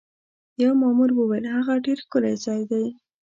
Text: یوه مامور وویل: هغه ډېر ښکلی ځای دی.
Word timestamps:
یوه 0.61 0.75
مامور 0.81 1.09
وویل: 1.13 1.45
هغه 1.55 1.73
ډېر 1.85 1.97
ښکلی 2.05 2.35
ځای 2.45 2.61
دی. 2.71 2.85